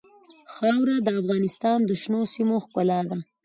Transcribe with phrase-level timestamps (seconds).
[0.53, 3.17] خاوره د افغانستان د شنو سیمو ښکلا ده.